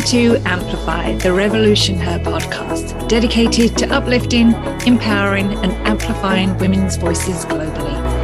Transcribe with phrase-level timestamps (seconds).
[0.00, 4.54] Welcome to Amplify, the Revolution Her podcast, dedicated to uplifting,
[4.86, 8.19] empowering, and amplifying women's voices globally.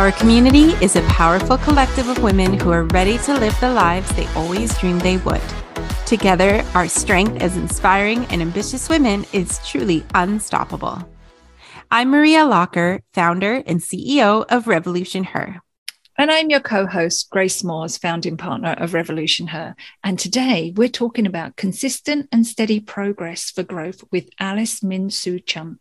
[0.00, 4.10] Our community is a powerful collective of women who are ready to live the lives
[4.16, 5.42] they always dreamed they would.
[6.06, 11.06] Together, our strength as inspiring and ambitious women is truly unstoppable.
[11.90, 15.60] I'm Maria Locker, founder and CEO of Revolution Her.
[16.16, 19.76] And I'm your co host, Grace Moores, founding partner of Revolution Her.
[20.02, 25.38] And today we're talking about consistent and steady progress for growth with Alice Min Soo
[25.40, 25.78] Chun.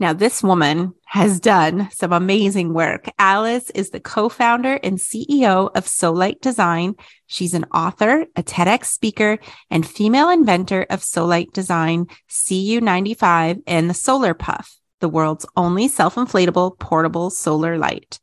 [0.00, 3.10] Now, this woman has done some amazing work.
[3.18, 6.94] Alice is the co founder and CEO of Solight Design.
[7.26, 9.38] She's an author, a TEDx speaker,
[9.70, 16.14] and female inventor of Solight Design, SEEU95, and the Solar Puff, the world's only self
[16.14, 18.20] inflatable portable solar light.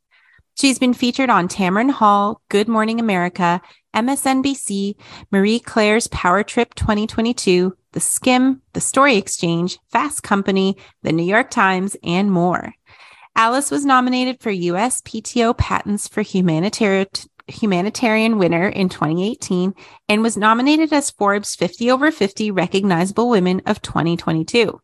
[0.56, 3.60] She's been featured on Tamron Hall, Good Morning America,
[3.94, 4.96] MSNBC,
[5.30, 11.50] Marie Claire's Power Trip 2022, The Skimm, The Story Exchange, Fast Company, The New York
[11.50, 12.74] Times, and more.
[13.36, 17.06] Alice was nominated for USPTO Patents for Humanitarian
[17.48, 19.74] humanitarian winner in 2018
[20.08, 24.78] and was nominated as Forbes 50 over 50 recognizable women of 2022.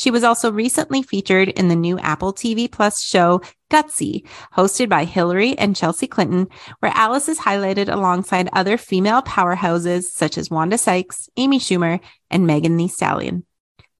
[0.00, 5.04] She was also recently featured in the new Apple TV Plus show Gutsy, hosted by
[5.04, 6.48] Hillary and Chelsea Clinton,
[6.78, 12.46] where Alice is highlighted alongside other female powerhouses such as Wanda Sykes, Amy Schumer, and
[12.46, 13.44] Megan Thee Stallion.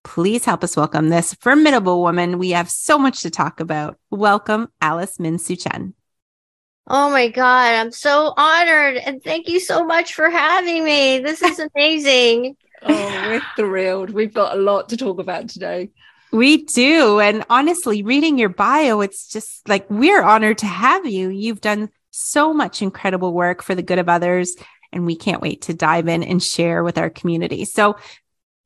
[0.02, 2.38] Please help us welcome this formidable woman.
[2.38, 3.98] We have so much to talk about.
[4.10, 5.92] Welcome, Alice Min Soo Chun.
[6.86, 8.97] Oh my God, I'm so honored.
[8.97, 11.19] And thank you so much for having me.
[11.19, 12.56] This is amazing.
[12.82, 14.10] Oh, we're thrilled.
[14.10, 15.91] We've got a lot to talk about today.
[16.32, 17.20] We do.
[17.20, 21.28] And honestly, reading your bio, it's just like we're honored to have you.
[21.28, 24.54] You've done so much incredible work for the good of others,
[24.92, 27.64] and we can't wait to dive in and share with our community.
[27.64, 27.96] So,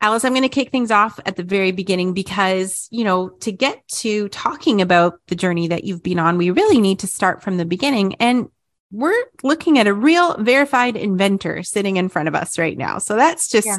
[0.00, 3.50] Alice, I'm going to kick things off at the very beginning because, you know, to
[3.50, 7.42] get to talking about the journey that you've been on, we really need to start
[7.42, 8.14] from the beginning.
[8.16, 8.48] And
[8.92, 12.98] we're looking at a real verified inventor sitting in front of us right now.
[12.98, 13.78] So that's just yeah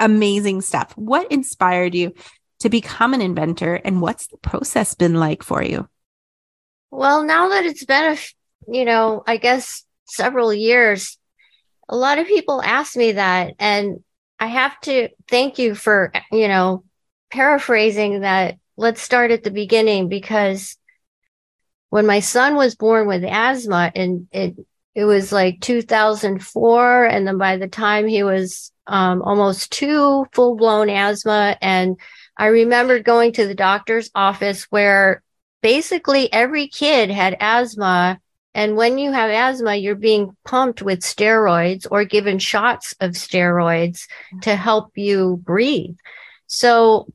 [0.00, 0.92] amazing stuff.
[0.96, 2.12] What inspired you
[2.60, 5.88] to become an inventor and what's the process been like for you?
[6.90, 11.18] Well, now that it's been a, you know, I guess several years,
[11.88, 14.02] a lot of people ask me that and
[14.38, 16.84] I have to thank you for, you know,
[17.30, 20.76] paraphrasing that let's start at the beginning because
[21.90, 24.54] when my son was born with asthma and it
[24.94, 30.56] it was like 2004 and then by the time he was um, almost two full
[30.56, 31.56] blown asthma.
[31.60, 31.96] And
[32.36, 35.22] I remember going to the doctor's office where
[35.62, 38.20] basically every kid had asthma.
[38.54, 44.06] And when you have asthma, you're being pumped with steroids or given shots of steroids
[44.42, 45.96] to help you breathe.
[46.46, 47.08] So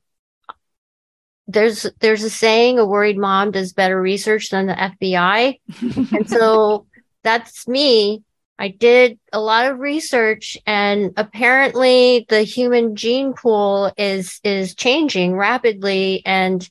[1.48, 5.60] there's there's a saying a worried mom does better research than the FBI.
[6.12, 6.86] and so
[7.24, 8.24] that's me
[8.60, 15.38] I did a lot of research and apparently the human gene pool is, is changing
[15.38, 16.70] rapidly and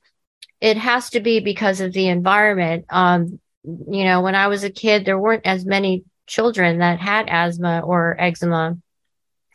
[0.61, 2.85] it has to be because of the environment.
[2.91, 7.31] Um, you know, when I was a kid, there weren't as many children that had
[7.31, 8.77] asthma or eczema.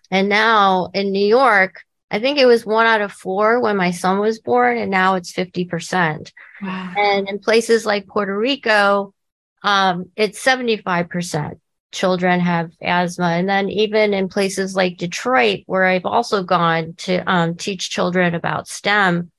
[0.09, 3.91] And now in New York, I think it was one out of four when my
[3.91, 6.31] son was born, and now it's 50%.
[6.61, 6.93] Wow.
[6.95, 9.13] And in places like Puerto Rico,
[9.63, 11.59] um, it's 75%
[11.93, 13.27] children have asthma.
[13.27, 18.35] And then even in places like Detroit, where I've also gone to um, teach children
[18.35, 19.31] about STEM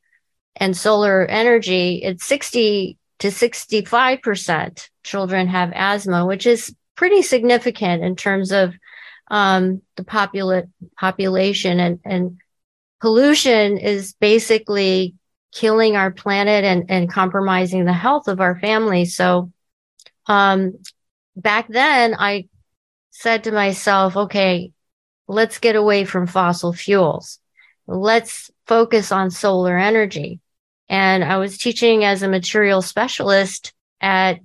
[0.56, 8.16] and solar energy, it's 60 to 65% children have asthma, which is pretty significant in
[8.16, 8.74] terms of
[9.30, 12.38] um, the popula- population and, and
[13.00, 15.14] pollution is basically
[15.52, 19.16] killing our planet and, and compromising the health of our families.
[19.16, 19.52] So
[20.26, 20.74] um,
[21.36, 22.48] back then I
[23.10, 24.72] said to myself, okay,
[25.28, 27.38] let's get away from fossil fuels.
[27.86, 30.40] Let's focus on solar energy.
[30.88, 34.40] And I was teaching as a material specialist at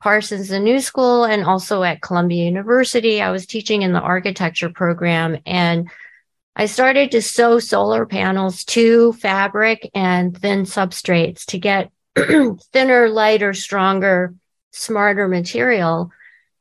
[0.00, 3.20] Parsons the New School and also at Columbia University.
[3.20, 5.90] I was teaching in the architecture program and
[6.54, 13.54] I started to sew solar panels to fabric and thin substrates to get thinner, lighter,
[13.54, 14.34] stronger
[14.70, 16.10] smarter material.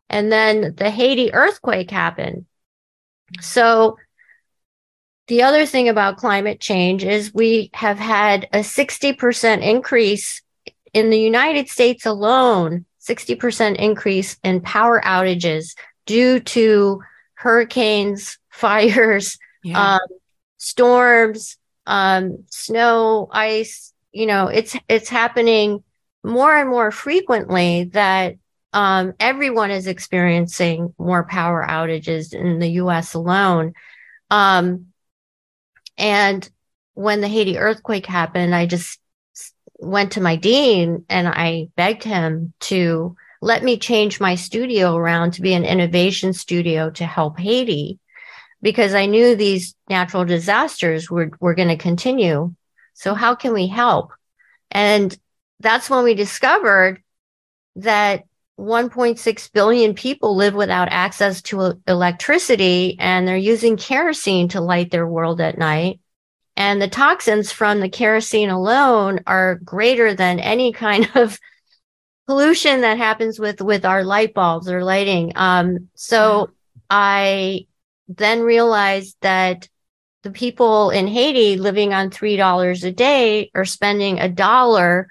[0.10, 2.46] And then the Haiti earthquake happened.
[3.42, 3.98] So,
[5.28, 10.42] the other thing about climate change is we have had a 60% increase
[10.94, 15.76] in the United States alone, 60% increase in power outages
[16.06, 17.02] due to
[17.34, 19.96] hurricanes, fires, yeah.
[19.96, 20.18] um,
[20.58, 23.94] storms, um, snow, ice.
[24.12, 25.84] You know, it's it's happening
[26.28, 28.36] more and more frequently that
[28.74, 33.14] um, everyone is experiencing more power outages in the U.S.
[33.14, 33.74] alone.
[34.30, 34.88] Um,
[35.98, 36.48] and
[36.94, 39.00] when the Haiti earthquake happened, I just
[39.80, 45.34] went to my dean and I begged him to let me change my studio around
[45.34, 48.00] to be an innovation studio to help Haiti
[48.62, 52.54] because I knew these natural disasters were, were going to continue.
[52.94, 54.12] So how can we help?
[54.72, 55.18] And
[55.60, 57.02] that's when we discovered
[57.78, 58.24] that
[58.60, 65.08] 1.6 billion people live without access to electricity and they're using kerosene to light their
[65.08, 66.00] world at night.
[66.56, 71.40] And the toxins from the kerosene alone are greater than any kind of
[72.26, 75.34] pollution that happens with, with our light bulbs or lighting.
[75.36, 76.50] Um, so
[76.90, 77.68] I
[78.08, 79.70] then realized that
[80.24, 85.08] the people in Haiti living on $3 a day are spending a dollar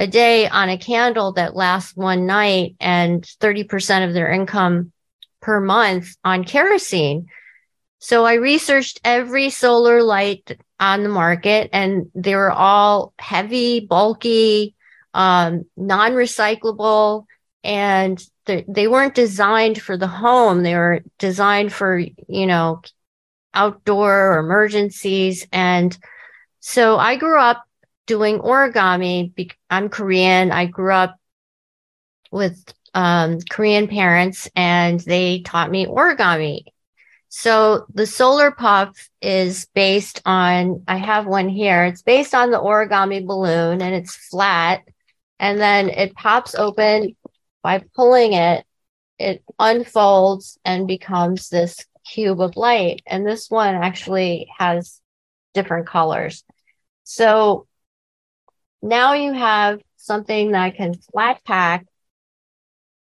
[0.00, 4.92] a day on a candle that lasts one night and 30% of their income
[5.42, 7.26] per month on kerosene.
[7.98, 14.74] So I researched every solar light on the market and they were all heavy, bulky,
[15.12, 17.26] um, non-recyclable
[17.62, 20.62] and they weren't designed for the home.
[20.62, 22.80] They were designed for, you know,
[23.52, 25.46] outdoor emergencies.
[25.52, 25.96] And
[26.60, 27.64] so I grew up
[28.10, 29.32] doing origami.
[29.70, 30.50] I'm Korean.
[30.50, 31.16] I grew up
[32.32, 36.64] with um, Korean parents and they taught me origami.
[37.28, 41.84] So the solar puff is based on, I have one here.
[41.84, 44.82] It's based on the origami balloon and it's flat.
[45.38, 47.14] And then it pops open
[47.62, 48.66] by pulling it,
[49.20, 53.02] it unfolds and becomes this cube of light.
[53.06, 55.00] And this one actually has
[55.54, 56.42] different colors.
[57.04, 57.68] So
[58.82, 61.86] now you have something that can flat pack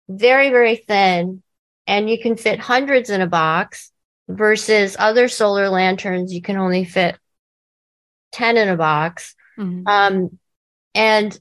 [0.08, 1.42] very, very thin
[1.86, 3.92] and you can fit hundreds in a box
[4.28, 6.32] versus other solar lanterns.
[6.32, 7.18] You can only fit
[8.32, 9.34] 10 in a box.
[9.58, 9.86] Mm-hmm.
[9.86, 10.38] Um,
[10.94, 11.38] and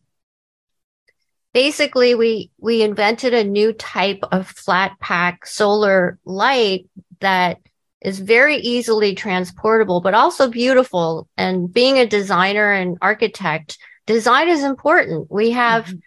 [1.54, 6.88] basically we, we invented a new type of flat pack solar light
[7.20, 7.60] that
[8.02, 11.28] is very easily transportable, but also beautiful.
[11.36, 13.78] And being a designer and architect,
[14.08, 15.28] design is important.
[15.30, 15.98] We have, mm-hmm.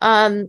[0.00, 0.48] um,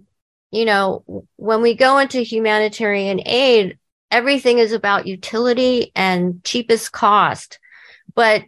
[0.52, 3.78] you know, when we go into humanitarian aid,
[4.10, 7.60] everything is about utility and cheapest cost.
[8.14, 8.44] But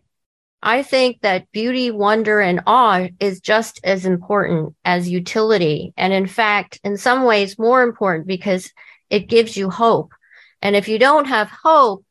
[0.62, 5.94] I think that beauty, wonder, and awe is just as important as utility.
[5.98, 8.72] And in fact, in some ways, more important because
[9.10, 10.14] it gives you hope.
[10.62, 12.06] And if you don't have hope,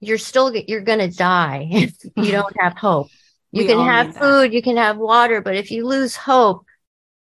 [0.00, 3.08] you're still, you're going to die if you don't have hope.
[3.52, 6.66] You we can have food, you can have water, but if you lose hope,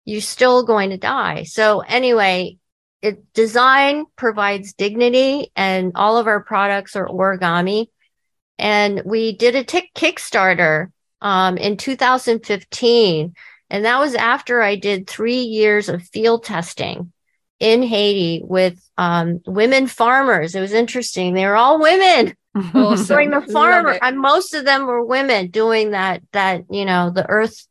[0.05, 1.43] you're still going to die.
[1.43, 2.57] So anyway,
[3.01, 7.87] it design provides dignity and all of our products are origami.
[8.57, 13.35] And we did a tick Kickstarter um, in 2015.
[13.69, 17.11] And that was after I did three years of field testing
[17.59, 20.55] in Haiti with um, women farmers.
[20.55, 21.33] It was interesting.
[21.33, 22.33] They were all women
[22.73, 23.07] awesome.
[23.07, 27.27] during the farmer and most of them were women doing that that you know the
[27.29, 27.67] earth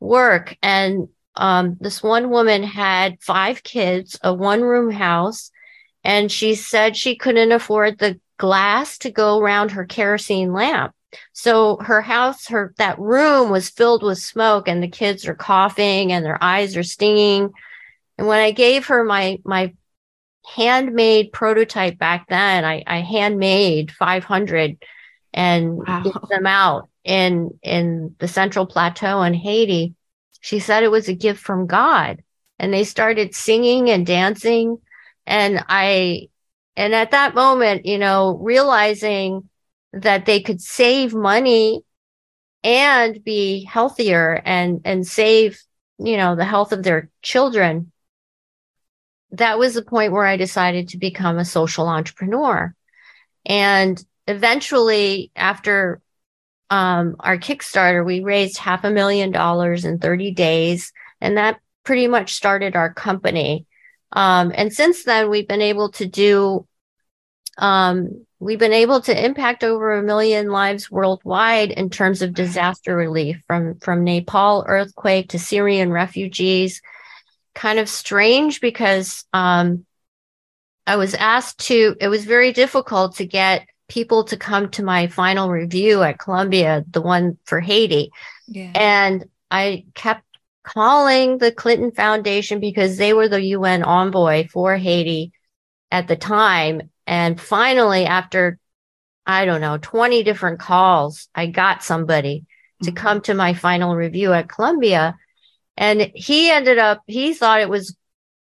[0.00, 0.56] work.
[0.62, 5.50] And um, this one woman had five kids a one room house
[6.02, 10.94] and she said she couldn't afford the glass to go around her kerosene lamp.
[11.32, 16.12] So her house her that room was filled with smoke and the kids are coughing
[16.12, 17.50] and their eyes are stinging.
[18.16, 19.74] And when i gave her my my
[20.54, 22.64] handmade prototype back then.
[22.64, 24.82] I, I handmade 500
[25.32, 26.02] and wow.
[26.02, 29.94] get them out in in the Central Plateau in Haiti.
[30.40, 32.22] She said it was a gift from God,
[32.58, 34.78] and they started singing and dancing.
[35.26, 36.28] And I,
[36.76, 39.48] and at that moment, you know, realizing
[39.92, 41.82] that they could save money
[42.64, 45.62] and be healthier and and save
[45.98, 47.89] you know the health of their children
[49.32, 52.74] that was the point where I decided to become a social entrepreneur.
[53.46, 56.00] And eventually, after
[56.68, 60.92] um, our Kickstarter, we raised half a million dollars in 30 days.
[61.20, 63.66] And that pretty much started our company.
[64.12, 66.66] Um, and since then, we've been able to do
[67.58, 72.96] um, we've been able to impact over a million lives worldwide in terms of disaster
[72.96, 76.80] relief from from Nepal earthquake to Syrian refugees.
[77.54, 79.84] Kind of strange because um,
[80.86, 81.96] I was asked to.
[82.00, 86.84] It was very difficult to get people to come to my final review at Columbia,
[86.90, 88.12] the one for Haiti,
[88.46, 88.70] yeah.
[88.74, 90.24] and I kept
[90.62, 95.32] calling the Clinton Foundation because they were the UN envoy for Haiti
[95.90, 98.60] at the time and finally, after,
[99.26, 102.46] I don't know, 20 different calls, I got somebody
[102.84, 102.96] to mm-hmm.
[102.96, 105.18] come to my final review at Columbia.
[105.80, 107.96] And he ended up, he thought it was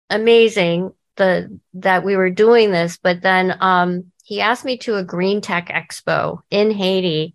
[0.10, 2.98] amazing the, that we were doing this.
[3.01, 7.34] But then, um, he asked me to a green tech expo in Haiti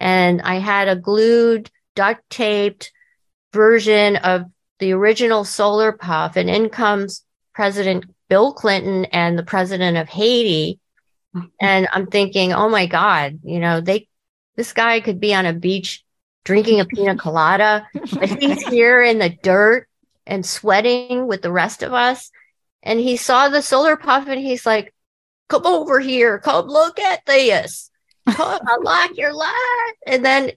[0.00, 2.92] and I had a glued, duct taped
[3.52, 4.46] version of
[4.80, 7.24] the original solar puff and in comes
[7.54, 10.80] President Bill Clinton and the president of Haiti.
[11.36, 11.46] Mm-hmm.
[11.60, 14.08] And I'm thinking, oh my God, you know, they,
[14.56, 16.04] this guy could be on a beach
[16.44, 19.88] drinking a pina colada, but he's here in the dirt
[20.26, 22.30] and sweating with the rest of us.
[22.82, 24.94] And he saw the solar puff and he's like,
[25.48, 27.90] come over here, come look at this.
[28.28, 29.92] Come, I like your light.
[30.06, 30.52] And then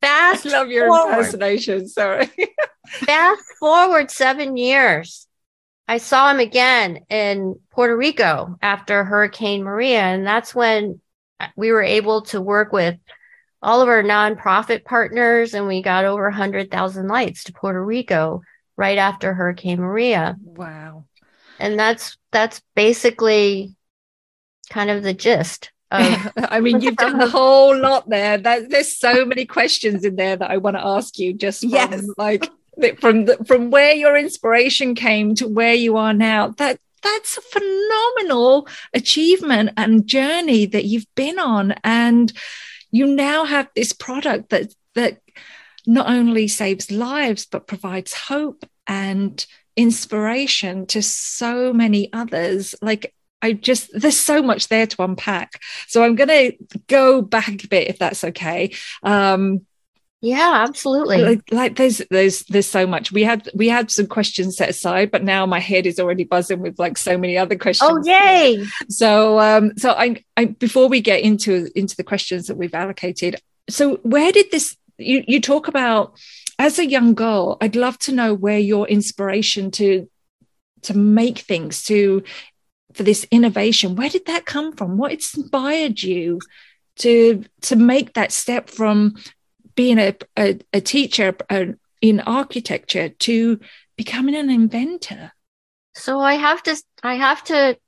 [0.00, 0.46] fast.
[0.46, 1.88] I love your forward, impersonation.
[1.88, 2.30] Sorry.
[2.86, 5.26] fast forward seven years.
[5.88, 10.00] I saw him again in Puerto Rico after Hurricane Maria.
[10.00, 11.00] And that's when
[11.56, 12.96] we were able to work with
[13.62, 18.42] all of our nonprofit partners and we got over 100,000 lights to Puerto Rico
[18.76, 20.36] right after Hurricane Maria.
[20.42, 21.04] Wow.
[21.58, 23.76] And that's that's basically
[24.70, 25.70] kind of the gist.
[25.90, 28.38] Of- I mean, you've done a whole lot there.
[28.38, 31.70] That, there's so many questions in there that I want to ask you just from
[31.70, 32.06] yes.
[32.16, 32.50] like
[32.98, 37.42] from the, from where your inspiration came to where you are now that that's a
[37.42, 42.32] phenomenal achievement and journey that you've been on and
[42.92, 45.18] you now have this product that that
[45.86, 49.44] not only saves lives but provides hope and
[49.74, 55.60] inspiration to so many others like I just there's so much there to unpack.
[55.88, 56.52] So I'm going to
[56.86, 58.72] go back a bit if that's okay.
[59.02, 59.66] Um,
[60.24, 61.18] yeah, absolutely.
[61.18, 63.10] Like, like, there's there's there's so much.
[63.10, 66.60] We had we had some questions set aside, but now my head is already buzzing
[66.60, 67.90] with like so many other questions.
[67.92, 68.64] Oh yay!
[68.88, 73.42] So um so I, I before we get into into the questions that we've allocated,
[73.68, 76.16] so where did this you you talk about
[76.56, 77.56] as a young girl?
[77.60, 80.08] I'd love to know where your inspiration to
[80.82, 82.22] to make things to
[82.94, 86.38] for this innovation where did that come from what inspired you
[86.96, 89.14] to to make that step from
[89.74, 91.36] being a, a, a teacher
[92.00, 93.60] in architecture to
[93.96, 95.32] becoming an inventor?
[95.94, 97.78] So I have to, I have to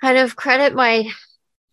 [0.00, 1.08] kind of credit my,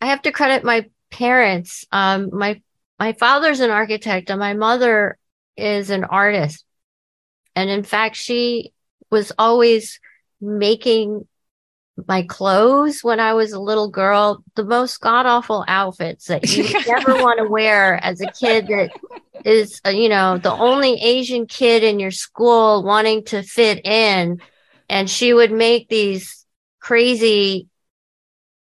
[0.01, 1.85] I have to credit my parents.
[1.91, 2.61] Um, my,
[2.99, 5.17] my father's an architect and my mother
[5.55, 6.65] is an artist.
[7.55, 8.73] And in fact, she
[9.09, 9.99] was always
[10.41, 11.27] making
[12.07, 16.63] my clothes when I was a little girl, the most god awful outfits that you
[16.87, 18.91] never want to wear as a kid that
[19.45, 24.41] is, uh, you know, the only Asian kid in your school wanting to fit in.
[24.89, 26.45] And she would make these
[26.79, 27.69] crazy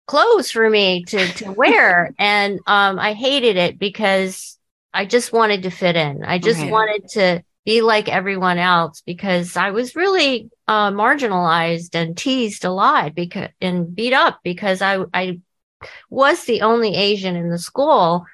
[0.07, 2.13] clothes for me to, to wear.
[2.19, 4.59] and um, I hated it because
[4.95, 6.25] I just wanted to fit in.
[6.25, 6.71] I just okay.
[6.71, 12.71] wanted to be like everyone else because I was really uh, marginalized and teased a
[12.71, 15.41] lot because and beat up because I I
[16.09, 18.25] was the only Asian in the school,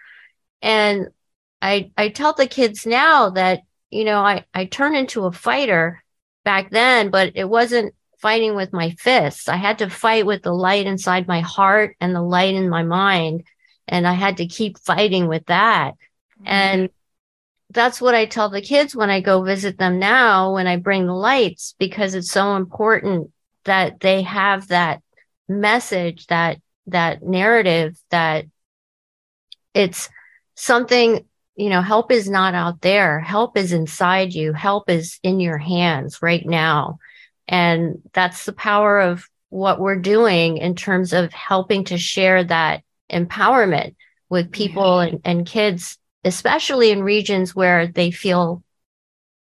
[0.61, 1.09] and
[1.63, 6.05] I I tell the kids now that you know I I turn into a fighter
[6.45, 9.49] back then, but it wasn't fighting with my fists.
[9.49, 12.83] I had to fight with the light inside my heart and the light in my
[12.83, 13.45] mind,
[13.89, 15.93] and I had to keep fighting with that.
[15.93, 16.47] Mm-hmm.
[16.47, 16.91] And
[17.73, 21.07] that's what I tell the kids when I go visit them now, when I bring
[21.07, 23.31] the lights, because it's so important
[23.65, 25.03] that they have that
[25.49, 28.45] message, that, that narrative that
[29.75, 30.11] it's
[30.55, 31.25] something,
[31.57, 33.21] you know, help is not out there.
[33.21, 34.53] Help is inside you.
[34.53, 36.99] Help is in your hands right now.
[37.49, 42.83] And that's the power of what we're doing in terms of helping to share that
[43.11, 43.95] empowerment
[44.29, 45.11] with people yeah.
[45.11, 48.63] and, and kids especially in regions where they feel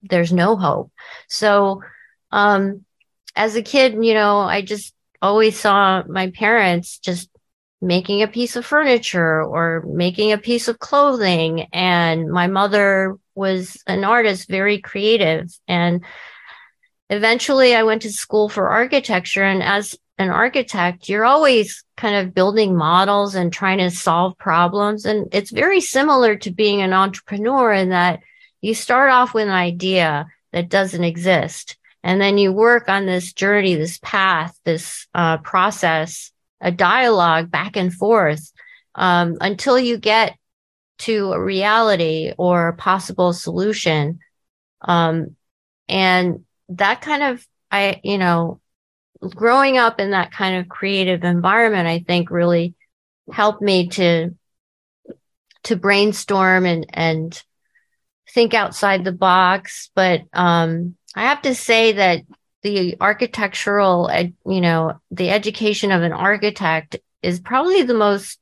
[0.02, 0.92] there's no hope.
[1.28, 1.82] So,
[2.30, 2.84] um,
[3.34, 7.30] as a kid, you know, I just always saw my parents just
[7.80, 11.68] making a piece of furniture or making a piece of clothing.
[11.72, 15.48] And my mother was an artist, very creative.
[15.68, 16.04] And
[17.08, 19.44] eventually I went to school for architecture.
[19.44, 25.04] And as an architect, you're always kind of building models and trying to solve problems.
[25.04, 28.20] And it's very similar to being an entrepreneur in that
[28.60, 31.76] you start off with an idea that doesn't exist.
[32.02, 37.76] And then you work on this journey, this path, this uh, process, a dialogue back
[37.76, 38.52] and forth
[38.94, 40.36] um, until you get
[40.98, 44.18] to a reality or a possible solution.
[44.80, 45.36] Um,
[45.88, 48.60] and that kind of, I, you know,
[49.20, 52.74] growing up in that kind of creative environment, I think really
[53.32, 54.34] helped me to,
[55.64, 57.42] to brainstorm and, and
[58.30, 59.90] think outside the box.
[59.94, 62.22] But, um, I have to say that
[62.62, 64.10] the architectural,
[64.46, 68.38] you know, the education of an architect is probably the most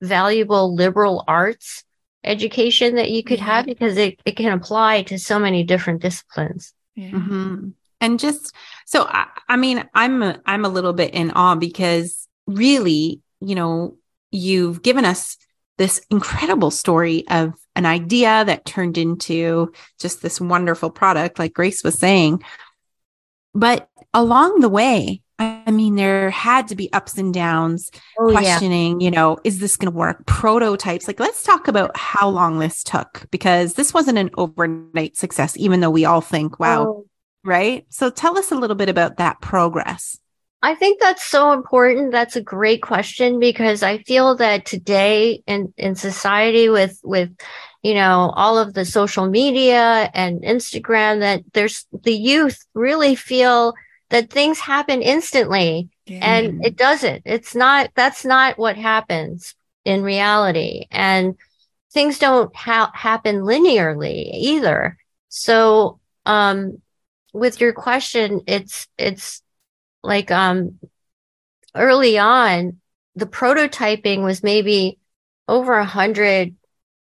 [0.00, 1.84] valuable liberal arts
[2.24, 6.74] education that you could have because it, it can apply to so many different disciplines.
[6.94, 7.10] Yeah.
[7.10, 7.68] Mm-hmm.
[8.00, 8.54] And just
[8.88, 13.54] so, I, I mean, I'm a, I'm a little bit in awe because really, you
[13.54, 13.98] know,
[14.30, 15.36] you've given us
[15.76, 21.84] this incredible story of an idea that turned into just this wonderful product, like Grace
[21.84, 22.42] was saying.
[23.52, 29.02] But along the way, I mean, there had to be ups and downs, oh, questioning,
[29.02, 29.04] yeah.
[29.04, 30.24] you know, is this going to work?
[30.24, 31.06] Prototypes.
[31.06, 35.80] Like, let's talk about how long this took because this wasn't an overnight success, even
[35.80, 37.04] though we all think, wow, oh.
[37.44, 37.86] Right?
[37.88, 40.18] So tell us a little bit about that progress.
[40.60, 42.10] I think that's so important.
[42.10, 47.30] That's a great question because I feel that today in, in society with, with,
[47.82, 53.74] you know, all of the social media and Instagram that there's the youth really feel
[54.10, 56.18] that things happen instantly yeah.
[56.22, 57.22] and it doesn't.
[57.24, 60.86] It's not, that's not what happens in reality.
[60.90, 61.36] And
[61.92, 64.98] things don't ha- happen linearly either.
[65.28, 66.82] So, um,
[67.32, 69.42] with your question, it's, it's
[70.02, 70.78] like, um,
[71.74, 72.80] early on,
[73.14, 74.98] the prototyping was maybe
[75.46, 76.54] over a hundred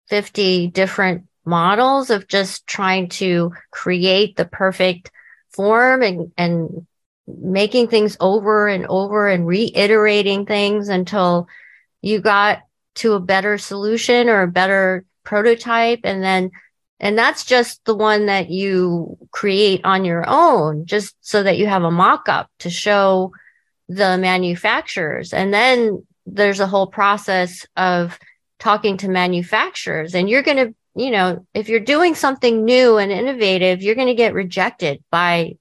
[0.07, 5.11] fifty different models of just trying to create the perfect
[5.51, 6.87] form and, and
[7.27, 11.47] making things over and over and reiterating things until
[12.01, 12.59] you got
[12.95, 16.01] to a better solution or a better prototype.
[16.03, 16.51] And then,
[16.99, 21.67] and that's just the one that you create on your own, just so that you
[21.67, 23.31] have a mock up to show
[23.87, 25.31] the manufacturers.
[25.33, 28.17] And then there's a whole process of
[28.59, 33.11] talking to manufacturers and you're going to, you know, if you're doing something new and
[33.11, 35.57] innovative, you're going to get rejected by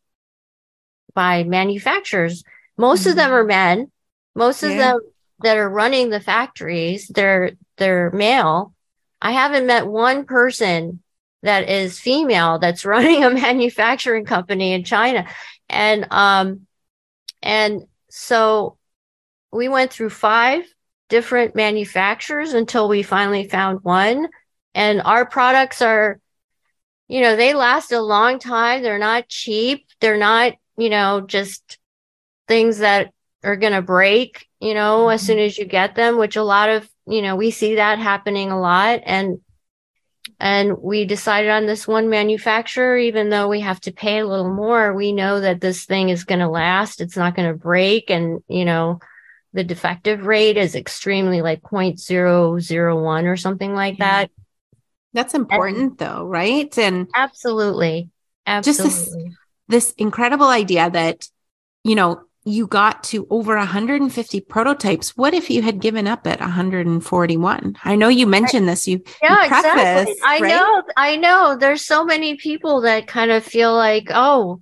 [1.14, 2.42] by manufacturers.
[2.76, 3.10] Most mm-hmm.
[3.10, 3.34] of them mm-hmm.
[3.34, 3.90] are men.
[4.34, 4.70] Most yeah.
[4.70, 5.00] of them
[5.40, 8.72] that are running the factories, they're they're male.
[9.20, 11.02] I haven't met one person
[11.46, 15.26] that is female that's running a manufacturing company in China.
[15.68, 16.66] And um
[17.42, 18.78] and so
[19.52, 20.64] we went through five
[21.08, 24.28] different manufacturers until we finally found one.
[24.74, 26.20] And our products are,
[27.08, 28.82] you know, they last a long time.
[28.82, 29.86] They're not cheap.
[30.00, 31.78] They're not you know, just
[32.48, 35.14] things that are going to break, you know, mm-hmm.
[35.14, 37.98] as soon as you get them, which a lot of, you know, we see that
[37.98, 39.00] happening a lot.
[39.04, 39.40] And,
[40.38, 44.52] and we decided on this one manufacturer, even though we have to pay a little
[44.52, 47.00] more, we know that this thing is going to last.
[47.00, 48.10] It's not going to break.
[48.10, 49.00] And, you know,
[49.54, 54.30] the defective rate is extremely like 0.001 or something like that.
[55.14, 56.76] That's important and, though, right?
[56.76, 58.10] And absolutely.
[58.46, 58.90] Absolutely.
[58.90, 59.16] Just this,
[59.68, 61.26] this incredible idea that,
[61.82, 65.16] you know, you got to over 150 prototypes.
[65.16, 67.76] What if you had given up at 141?
[67.82, 68.86] I know you mentioned this.
[68.86, 70.16] You, yeah, you preface, exactly.
[70.24, 70.48] I right?
[70.48, 71.56] know, I know.
[71.58, 74.60] There's so many people that kind of feel like, oh,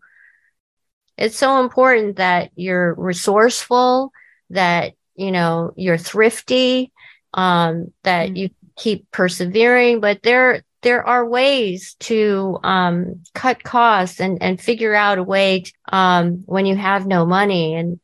[1.19, 4.13] it's so important that you're resourceful,
[4.49, 6.91] that you know you're thrifty,
[7.35, 8.37] um, that mm-hmm.
[8.37, 10.01] you keep persevering.
[10.01, 15.63] But there, there are ways to um, cut costs and, and figure out a way
[15.63, 17.75] to, um, when you have no money.
[17.75, 17.99] And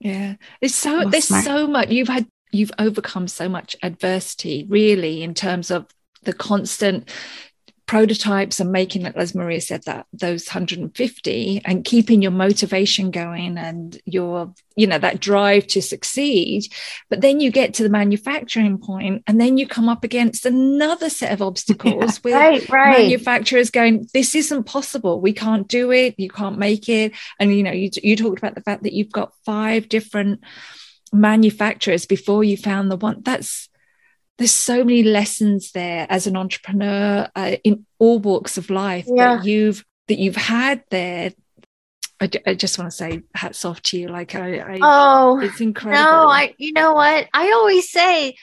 [0.00, 1.44] yeah, there's so oh, there's smart.
[1.44, 5.86] so much you've had you've overcome so much adversity really in terms of
[6.22, 7.10] the constant
[7.86, 13.56] prototypes and making like as maria said that those 150 and keeping your motivation going
[13.56, 16.72] and your you know that drive to succeed.
[17.08, 21.08] But then you get to the manufacturing point and then you come up against another
[21.08, 22.98] set of obstacles with right, right.
[22.98, 25.20] manufacturers going this isn't possible.
[25.20, 26.14] We can't do it.
[26.18, 27.12] You can't make it.
[27.40, 30.40] And you know you, you talked about the fact that you've got five different
[31.12, 33.22] manufacturers before you found the one.
[33.22, 33.68] That's
[34.38, 39.36] there's so many lessons there as an entrepreneur uh, in all walks of life yeah.
[39.36, 41.32] that you've that you've had there
[42.20, 44.08] I, I just want to say hats off to you.
[44.08, 46.02] Like I, I oh, it's incredible.
[46.02, 47.28] No, I, you know what?
[47.34, 48.36] I always say,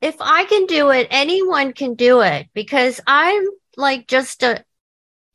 [0.00, 3.44] if I can do it, anyone can do it because I'm
[3.76, 4.62] like just a,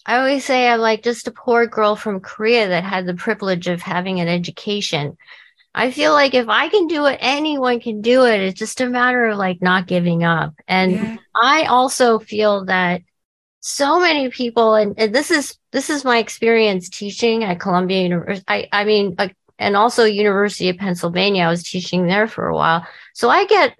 [0.06, 3.68] I always say I'm like just a poor girl from Korea that had the privilege
[3.68, 5.18] of having an education.
[5.80, 8.42] I feel like if I can do it, anyone can do it.
[8.42, 10.54] It's just a matter of like not giving up.
[10.68, 11.18] And yeah.
[11.34, 13.02] I also feel that
[13.62, 18.44] so many people, and, and, this is this is my experience teaching at Columbia University.
[18.46, 21.44] I, I mean, uh, and also University of Pennsylvania.
[21.44, 23.78] I was teaching there for a while, so I get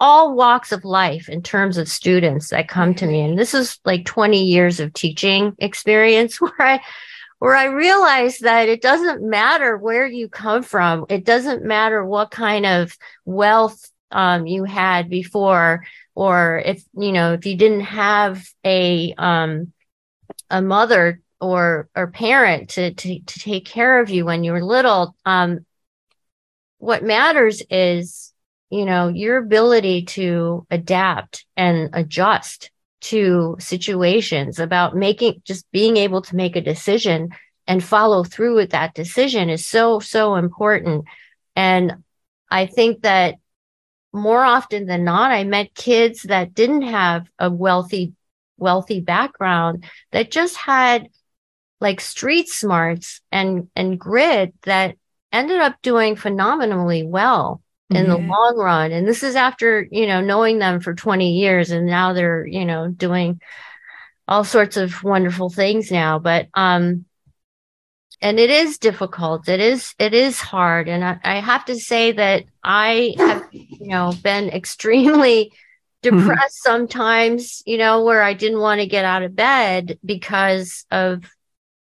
[0.00, 3.78] all walks of life in terms of students that come to me, and this is
[3.84, 6.80] like 20 years of teaching experience where I
[7.44, 11.04] where I realized that it doesn't matter where you come from.
[11.10, 17.34] It doesn't matter what kind of wealth um, you had before, or if, you know,
[17.34, 19.74] if you didn't have a, um,
[20.48, 24.64] a mother or, or parent to, to, to take care of you when you were
[24.64, 25.14] little.
[25.26, 25.66] Um,
[26.78, 28.32] what matters is,
[28.70, 32.70] you know, your ability to adapt and adjust
[33.04, 37.30] to situations about making just being able to make a decision
[37.66, 41.04] and follow through with that decision is so so important.
[41.56, 42.04] And
[42.50, 43.34] i think that
[44.12, 48.12] more often than not i met kids that didn't have a wealthy
[48.56, 51.08] wealthy background that just had
[51.80, 54.94] like street smarts and and grit that
[55.32, 58.92] ended up doing phenomenally well in the long run.
[58.92, 62.64] And this is after, you know, knowing them for 20 years and now they're, you
[62.64, 63.40] know, doing
[64.26, 66.18] all sorts of wonderful things now.
[66.18, 67.04] But, um,
[68.22, 69.48] and it is difficult.
[69.48, 70.88] It is, it is hard.
[70.88, 75.54] And I, I have to say that I have, you know, been extremely mm-hmm.
[76.18, 76.70] depressed mm-hmm.
[76.70, 81.24] sometimes, you know, where I didn't want to get out of bed because of,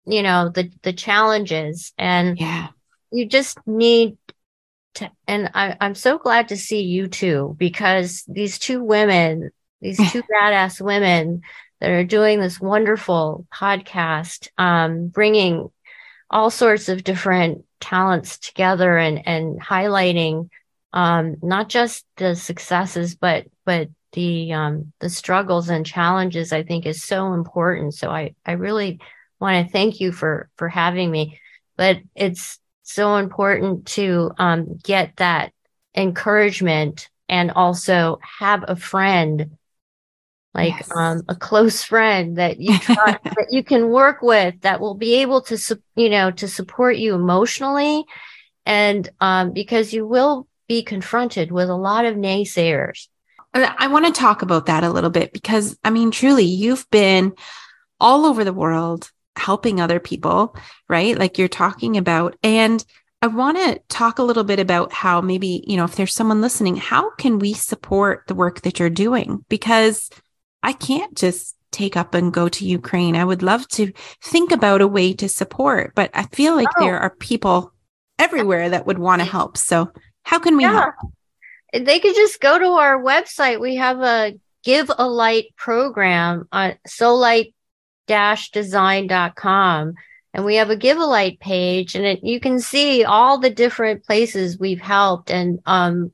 [0.04, 2.68] you know, the, the challenges and yeah.
[3.10, 4.18] you just need
[5.26, 10.22] and I, I'm so glad to see you too, because these two women, these two
[10.32, 11.42] badass women
[11.80, 15.68] that are doing this wonderful podcast, um, bringing
[16.30, 20.48] all sorts of different talents together and, and highlighting,
[20.92, 26.86] um, not just the successes, but, but the, um, the struggles and challenges, I think
[26.86, 27.94] is so important.
[27.94, 29.00] So I, I really
[29.40, 31.38] want to thank you for, for having me,
[31.76, 32.58] but it's,
[32.88, 35.52] so important to um, get that
[35.94, 39.58] encouragement and also have a friend
[40.54, 40.90] like yes.
[40.96, 45.16] um, a close friend that you trust that you can work with that will be
[45.16, 48.04] able to su- you know to support you emotionally
[48.64, 53.08] and um, because you will be confronted with a lot of naysayers
[53.52, 57.34] i want to talk about that a little bit because i mean truly you've been
[58.00, 60.56] all over the world helping other people,
[60.88, 61.18] right?
[61.18, 62.36] Like you're talking about.
[62.42, 62.84] And
[63.20, 66.40] I want to talk a little bit about how maybe, you know, if there's someone
[66.40, 69.44] listening, how can we support the work that you're doing?
[69.48, 70.10] Because
[70.62, 73.16] I can't just take up and go to Ukraine.
[73.16, 76.84] I would love to think about a way to support, but I feel like oh.
[76.84, 77.72] there are people
[78.18, 79.56] everywhere that would want to help.
[79.56, 79.90] So,
[80.22, 80.72] how can we yeah.
[80.72, 80.94] help?
[81.72, 83.60] They could just go to our website.
[83.60, 87.54] We have a Give a Light program on Solight
[88.50, 89.94] design.com
[90.34, 93.50] and we have a give a light page and it, you can see all the
[93.50, 95.30] different places we've helped.
[95.30, 96.12] And um,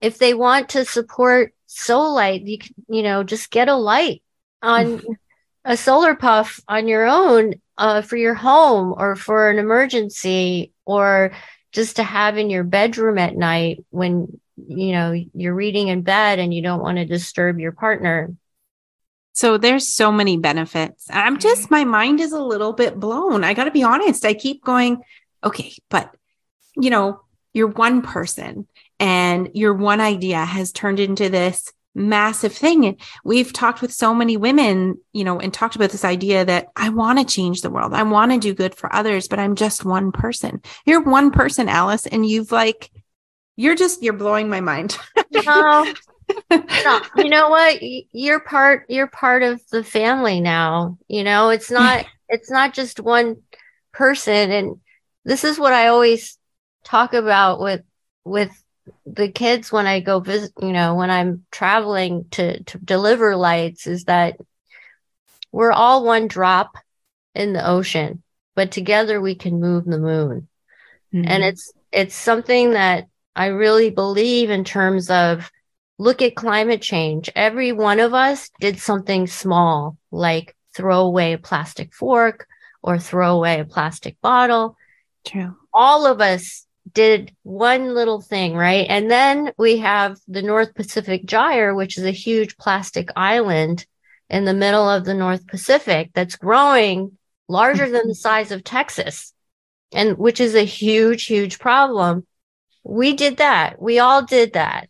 [0.00, 4.22] if they want to support Solight you can, you know just get a light
[4.62, 5.02] on
[5.64, 11.32] a solar puff on your own uh, for your home or for an emergency or
[11.72, 16.38] just to have in your bedroom at night when you know you're reading in bed
[16.38, 18.34] and you don't want to disturb your partner
[19.36, 21.08] so there's so many benefits.
[21.10, 23.44] I'm just, my mind is a little bit blown.
[23.44, 24.24] I got to be honest.
[24.24, 25.02] I keep going,
[25.44, 26.10] okay, but
[26.74, 27.20] you know,
[27.52, 28.66] you're one person
[28.98, 32.86] and your one idea has turned into this massive thing.
[32.86, 36.68] And we've talked with so many women, you know, and talked about this idea that
[36.74, 37.92] I want to change the world.
[37.92, 40.62] I want to do good for others, but I'm just one person.
[40.86, 42.90] You're one person, Alice, and you've like,
[43.54, 44.96] you're just, you're blowing my mind.
[45.30, 45.92] no,
[46.50, 47.78] no, you know what?
[47.80, 48.86] You're part.
[48.88, 50.98] You're part of the family now.
[51.08, 52.06] You know, it's not.
[52.28, 53.42] it's not just one
[53.92, 54.50] person.
[54.50, 54.80] And
[55.24, 56.38] this is what I always
[56.84, 57.82] talk about with
[58.24, 58.50] with
[59.04, 60.52] the kids when I go visit.
[60.60, 64.36] You know, when I'm traveling to to deliver lights, is that
[65.52, 66.76] we're all one drop
[67.34, 68.22] in the ocean,
[68.54, 70.48] but together we can move the moon.
[71.14, 71.28] Mm-hmm.
[71.28, 75.50] And it's it's something that I really believe in terms of
[75.98, 77.30] look at climate change.
[77.34, 82.46] Every one of us did something small, like throw away a plastic fork
[82.82, 84.76] or throw away a plastic bottle.
[85.24, 85.56] True.
[85.72, 88.86] All of us did one little thing, right?
[88.88, 93.86] And then we have the North Pacific Gyre, which is a huge plastic island
[94.28, 97.16] in the middle of the North Pacific that's growing
[97.48, 99.32] larger than the size of Texas
[99.92, 102.26] and which is a huge, huge problem.
[102.84, 103.80] We did that.
[103.80, 104.88] We all did that.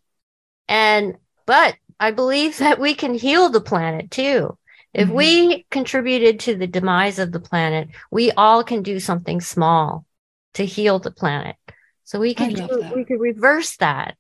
[0.69, 4.57] And, but I believe that we can heal the planet too.
[4.93, 5.17] If mm-hmm.
[5.17, 10.07] we contributed to the demise of the planet, we all can do something small
[10.55, 11.57] to heal the planet.
[12.05, 14.17] So we can do, we can reverse that.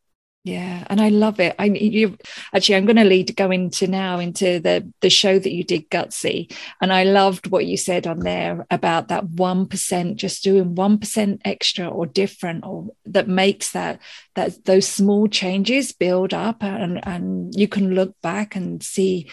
[0.46, 1.56] Yeah, and I love it.
[1.58, 2.16] I you
[2.54, 5.90] actually I'm going to lead go into now into the the show that you did
[5.90, 10.76] Gutsy, and I loved what you said on there about that one percent, just doing
[10.76, 14.00] one percent extra or different, or that makes that
[14.36, 19.28] that those small changes build up, and and you can look back and see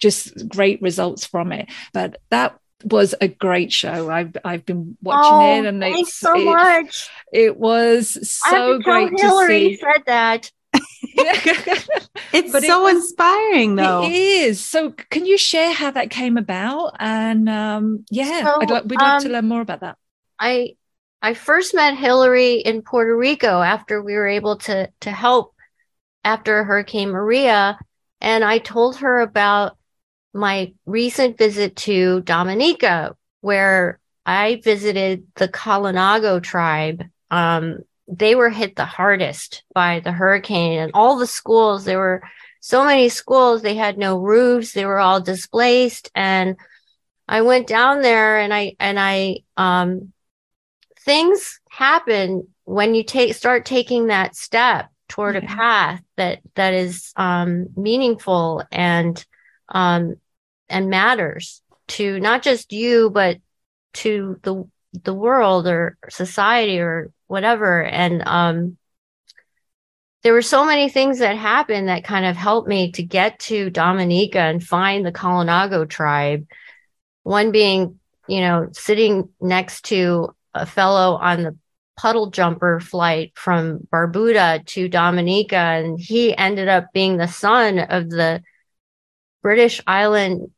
[0.00, 1.68] just great results from it.
[1.92, 4.10] But that was a great show.
[4.10, 7.10] I've I've been watching oh, it, and thanks it's, so it, much.
[7.32, 9.76] It was so great to Hillary see.
[9.76, 10.50] Said that.
[12.32, 14.04] it's but so it was, inspiring, though.
[14.04, 14.64] It is.
[14.64, 16.96] So, can you share how that came about?
[16.98, 19.96] And um, yeah, so, I'd we'd like um, to learn more about that.
[20.38, 20.76] I
[21.22, 25.54] I first met Hillary in Puerto Rico after we were able to to help
[26.24, 27.78] after Hurricane Maria,
[28.20, 29.76] and I told her about
[30.34, 37.04] my recent visit to Dominica, where I visited the Kalinago tribe.
[37.30, 42.22] Um, they were hit the hardest by the hurricane, and all the schools, there were
[42.60, 46.10] so many schools, they had no roofs, they were all displaced.
[46.14, 46.56] And
[47.28, 50.12] I went down there and I, and I, um,
[51.00, 57.12] things happen when you take, start taking that step toward a path that, that is,
[57.16, 59.22] um, meaningful and,
[59.68, 60.14] um,
[60.68, 63.38] and matters to not just you, but
[63.94, 64.64] to the
[65.02, 67.82] the world or society or whatever.
[67.82, 68.76] And um,
[70.22, 73.70] there were so many things that happened that kind of helped me to get to
[73.70, 76.46] Dominica and find the Kalinago tribe.
[77.24, 77.98] One being,
[78.28, 81.56] you know, sitting next to a fellow on the
[81.96, 88.10] puddle jumper flight from Barbuda to Dominica, and he ended up being the son of
[88.10, 88.42] the
[89.44, 90.50] British island,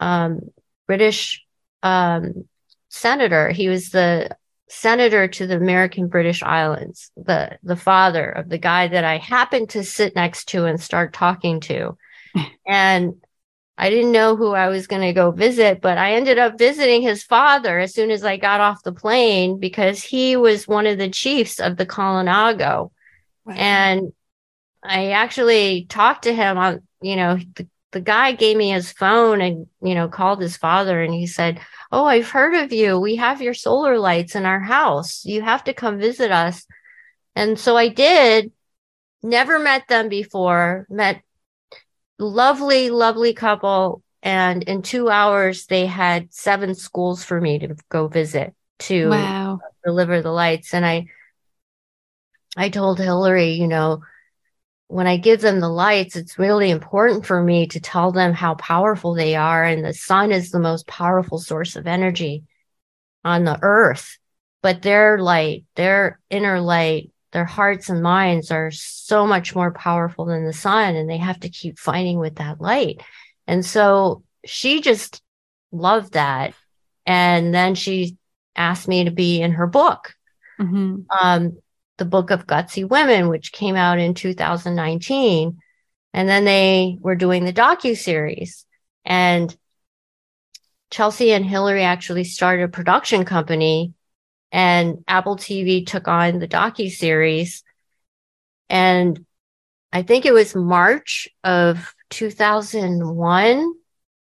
[0.00, 0.40] um,
[0.86, 1.44] British
[1.82, 2.48] um,
[2.88, 3.50] senator.
[3.50, 4.34] He was the
[4.70, 9.70] senator to the American British Islands, the the father of the guy that I happened
[9.70, 11.98] to sit next to and start talking to.
[12.66, 13.14] and
[13.76, 17.02] I didn't know who I was going to go visit, but I ended up visiting
[17.02, 20.96] his father as soon as I got off the plane because he was one of
[20.96, 22.90] the chiefs of the Kalinago.
[23.44, 23.54] Wow.
[23.54, 24.12] And
[24.82, 29.40] I actually talked to him on, you know, the, the guy gave me his phone
[29.40, 32.98] and, you know, called his father and he said, Oh, I've heard of you.
[32.98, 35.24] We have your solar lights in our house.
[35.24, 36.66] You have to come visit us.
[37.34, 38.52] And so I did.
[39.22, 41.22] Never met them before, met
[42.18, 44.02] lovely, lovely couple.
[44.22, 49.60] And in two hours, they had seven schools for me to go visit to wow.
[49.84, 50.74] deliver the lights.
[50.74, 51.06] And I,
[52.56, 54.02] I told Hillary, you know,
[54.90, 58.56] when I give them the lights, it's really important for me to tell them how
[58.56, 59.62] powerful they are.
[59.62, 62.42] And the sun is the most powerful source of energy
[63.24, 64.18] on the earth.
[64.62, 70.24] But their light, their inner light, their hearts and minds are so much more powerful
[70.24, 70.96] than the sun.
[70.96, 73.00] And they have to keep fighting with that light.
[73.46, 75.22] And so she just
[75.70, 76.52] loved that.
[77.06, 78.16] And then she
[78.56, 80.14] asked me to be in her book.
[80.58, 81.02] Mm-hmm.
[81.16, 81.58] Um,
[82.00, 85.58] the Book of Gutsy Women, which came out in 2019.
[86.12, 88.66] And then they were doing the docu series,
[89.04, 89.56] and
[90.90, 93.94] Chelsea and Hillary actually started a production company,
[94.50, 97.62] and Apple TV took on the docu series.
[98.68, 99.24] And
[99.92, 103.72] I think it was March of 2001,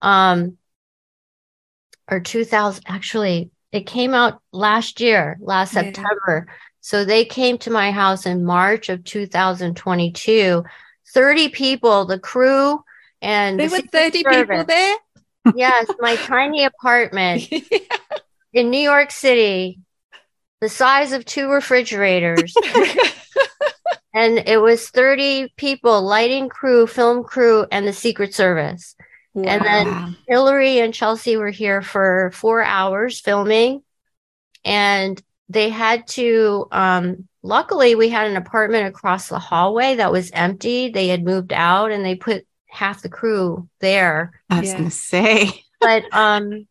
[0.03, 0.59] um,
[2.11, 2.85] or 2000.
[2.87, 5.85] Actually, it came out last year, last yeah.
[5.85, 6.49] September.
[6.81, 10.65] So they came to my house in March of 2022.
[11.15, 12.83] 30 people, the crew
[13.21, 14.49] and there the were 30 service.
[14.49, 14.97] people there.
[15.55, 17.79] yes, my tiny apartment yeah.
[18.53, 19.81] in New York City,
[20.61, 22.55] the size of two refrigerators.
[24.15, 28.95] and it was 30 people, lighting crew, film crew, and the Secret Service.
[29.35, 29.45] Wow.
[29.51, 33.83] And then Hillary and Chelsea were here for four hours filming.
[34.65, 40.31] And they had to um, luckily we had an apartment across the hallway that was
[40.33, 40.91] empty.
[40.91, 44.33] They had moved out and they put half the crew there.
[44.51, 44.79] I was yeah.
[44.79, 45.65] gonna say.
[45.81, 46.67] But um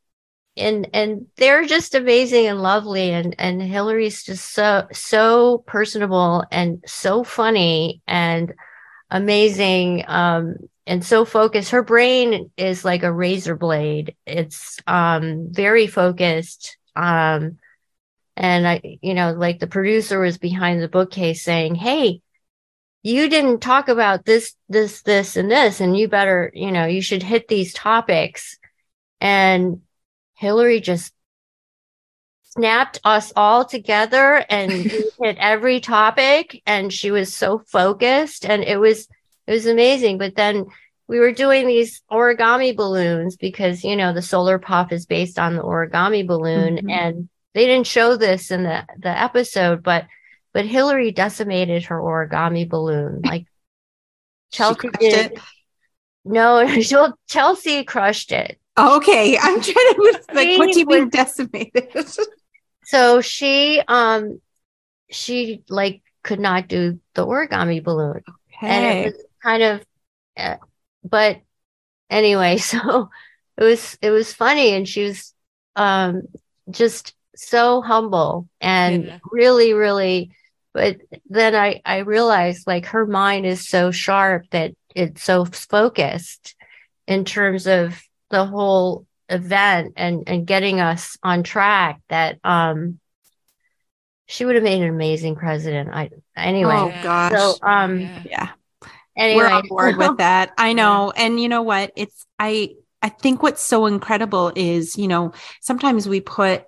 [0.57, 3.11] and and they're just amazing and lovely.
[3.11, 8.53] And and Hillary's just so so personable and so funny and
[9.09, 11.71] amazing um and so focused.
[11.71, 14.13] Her brain is like a razor blade.
[14.25, 17.59] It's um very focused um
[18.37, 22.21] and I you know like the producer was behind the bookcase saying hey
[23.03, 27.01] you didn't talk about this this this and this and you better you know you
[27.01, 28.57] should hit these topics
[29.19, 29.81] and
[30.35, 31.13] Hillary just
[32.43, 38.77] snapped us all together and hit every topic and she was so focused and it
[38.77, 39.07] was
[39.47, 40.65] it was amazing but then
[41.07, 45.63] we were doing these origami balloons because you know the SolarPuff is based on the
[45.63, 46.89] origami balloon mm-hmm.
[46.89, 50.05] and they didn't show this in the the episode but
[50.53, 53.45] but Hillary decimated her origami balloon like
[54.51, 55.39] Chelsea did it.
[56.23, 56.65] no
[57.27, 61.89] Chelsea crushed it Okay, I'm trying to like what do you mean decimated?
[62.83, 64.39] so she um
[65.09, 68.21] she like could not do the origami balloon,
[68.53, 68.67] okay.
[68.67, 69.85] and it was kind of,
[70.37, 70.57] uh,
[71.03, 71.41] but
[72.09, 73.09] anyway, so
[73.57, 75.33] it was it was funny, and she was
[75.75, 76.21] um
[76.69, 79.19] just so humble and yeah.
[79.31, 80.31] really really
[80.73, 80.97] but
[81.27, 86.55] then I, I realized like her mind is so sharp that it's so focused
[87.07, 92.99] in terms of the whole event and and getting us on track that um
[94.27, 95.89] she would have made an amazing president.
[95.91, 96.75] I anyway.
[96.75, 97.31] Oh gosh.
[97.31, 98.49] So um yeah.
[99.17, 100.53] Anyway, we're on board with that.
[100.57, 101.11] I know.
[101.15, 101.23] Yeah.
[101.23, 101.91] And you know what?
[101.95, 106.65] It's I I think what's so incredible is, you know, sometimes we put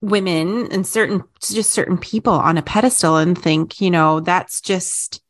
[0.00, 5.22] women and certain just certain people on a pedestal and think, you know, that's just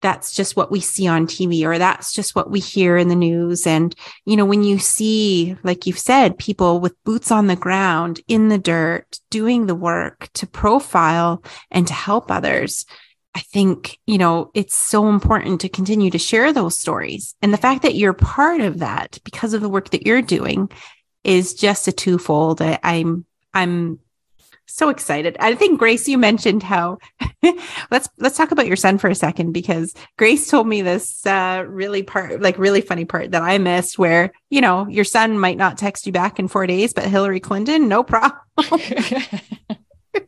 [0.00, 3.16] that's just what we see on TV or that's just what we hear in the
[3.16, 3.66] news.
[3.66, 8.20] And, you know, when you see, like you've said, people with boots on the ground
[8.28, 12.86] in the dirt doing the work to profile and to help others,
[13.34, 17.34] I think, you know, it's so important to continue to share those stories.
[17.42, 20.70] And the fact that you're part of that because of the work that you're doing
[21.24, 22.62] is just a twofold.
[22.62, 23.98] I, I'm, I'm
[24.68, 25.36] so excited.
[25.40, 26.98] I think Grace, you mentioned how
[27.90, 31.64] let's let's talk about your son for a second because Grace told me this uh,
[31.66, 35.56] really part, like really funny part that I missed, where you know your son might
[35.56, 38.40] not text you back in four days, but Hillary Clinton, no problem.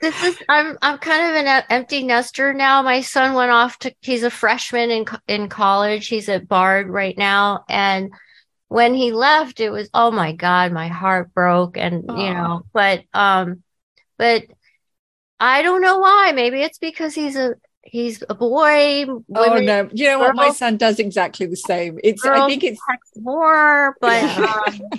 [0.00, 2.82] this is I'm I'm kind of an empty nester now.
[2.82, 6.08] My son went off to he's a freshman in in college.
[6.08, 8.10] He's at Bard right now, and
[8.68, 12.18] when he left, it was oh my god, my heart broke, and Aww.
[12.18, 13.62] you know, but um
[14.20, 14.44] but
[15.40, 16.32] I don't know why.
[16.34, 19.06] Maybe it's because he's a he's a boy.
[19.06, 19.88] Women, oh no!
[19.94, 20.36] You know what?
[20.36, 21.98] My son does exactly the same.
[22.04, 22.78] It's I think it's
[23.16, 24.90] more, but um,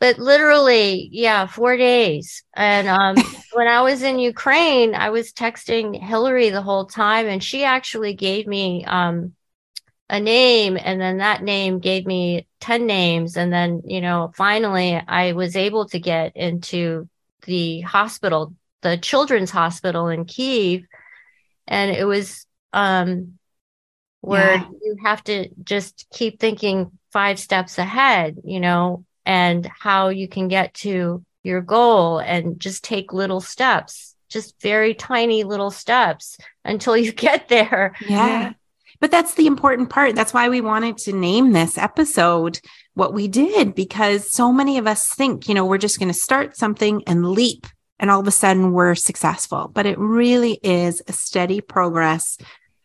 [0.00, 2.42] but literally, yeah, four days.
[2.54, 3.16] And um,
[3.52, 8.14] when I was in Ukraine, I was texting Hillary the whole time, and she actually
[8.14, 9.34] gave me um
[10.08, 14.94] a name, and then that name gave me ten names, and then you know, finally,
[15.06, 17.10] I was able to get into
[17.46, 20.84] the hospital, the children's hospital in Kiev.
[21.66, 23.38] And it was um,
[24.20, 24.68] where yeah.
[24.82, 30.48] you have to just keep thinking five steps ahead, you know, and how you can
[30.48, 36.96] get to your goal and just take little steps, just very tiny little steps until
[36.96, 37.94] you get there.
[38.06, 38.52] Yeah.
[39.00, 40.14] But that's the important part.
[40.14, 42.60] That's why we wanted to name this episode
[42.96, 46.18] what we did, because so many of us think, you know, we're just going to
[46.18, 47.66] start something and leap,
[47.98, 49.70] and all of a sudden we're successful.
[49.72, 52.38] But it really is a steady progress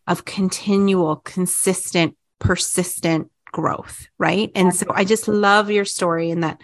[0.08, 4.08] of continual, consistent, persistent growth.
[4.17, 4.52] Right.
[4.54, 6.60] And so I just love your story and that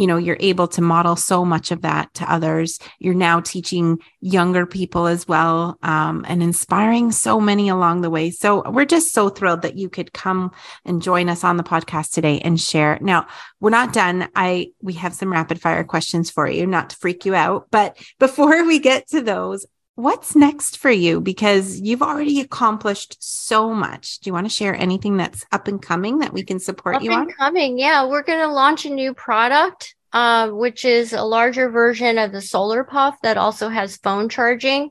[0.00, 2.78] you know you're able to model so much of that to others.
[2.98, 8.30] You're now teaching younger people as well um, and inspiring so many along the way.
[8.30, 10.52] So we're just so thrilled that you could come
[10.86, 12.98] and join us on the podcast today and share.
[13.02, 13.26] Now
[13.60, 14.28] we're not done.
[14.34, 17.98] I we have some rapid fire questions for you not to freak you out but
[18.18, 19.66] before we get to those
[20.00, 21.20] what's next for you?
[21.20, 24.20] Because you've already accomplished so much.
[24.20, 27.02] Do you want to share anything that's up and coming that we can support up
[27.02, 27.30] you on?
[27.30, 28.06] coming yeah.
[28.06, 32.38] We're going to launch a new product uh, which is a larger version of the
[32.38, 34.90] SolarPuff that also has phone charging.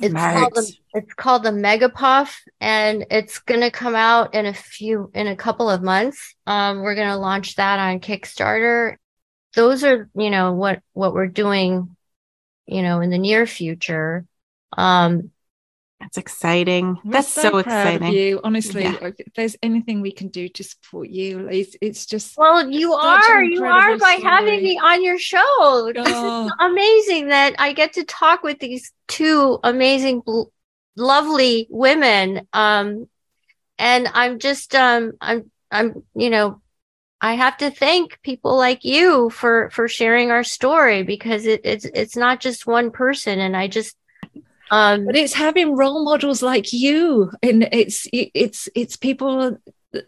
[0.00, 4.44] It's called the, it's called the mega puff and it's going to come out in
[4.46, 6.34] a few in a couple of months.
[6.46, 8.96] Um, we're going to launch that on kickstarter.
[9.54, 11.93] Those are you know what what we're doing
[12.66, 14.24] you know, in the near future.
[14.76, 15.30] Um,
[16.00, 16.98] That's exciting.
[17.04, 18.12] We're That's so, proud of exciting.
[18.12, 18.82] you, honestly.
[18.82, 18.96] Yeah.
[19.00, 22.92] like, If there's anything we can do to support you, it's, it's just Well, you
[22.92, 25.92] are, you are incredible by having me on your show.
[25.94, 26.46] This Oh.
[26.46, 30.50] is amazing that I get to talk with these two amazing, bl-
[30.96, 32.46] lovely women.
[32.52, 33.08] Um,
[33.78, 36.60] and I'm just, um, I'm, I'm, you know,
[37.24, 41.86] I have to thank people like you for for sharing our story because it, it's
[41.86, 43.96] it's not just one person, and I just,
[44.70, 49.56] um, but it's having role models like you and it's it's it's people